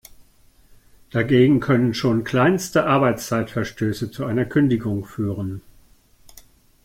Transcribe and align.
Dagegen 1.11 1.59
können 1.59 1.93
schon 1.93 2.23
kleinste 2.23 2.87
Arbeitszeitverstöße 2.87 4.09
zu 4.09 4.25
einer 4.25 4.45
Kündigung 4.45 5.05
führen. 5.05 5.61